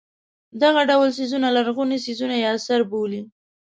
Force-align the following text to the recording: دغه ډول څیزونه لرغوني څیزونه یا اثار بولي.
دغه 0.63 0.81
ډول 0.89 1.09
څیزونه 1.17 1.47
لرغوني 1.57 1.97
څیزونه 2.05 2.35
یا 2.43 2.49
اثار 2.57 2.81
بولي. 2.91 3.21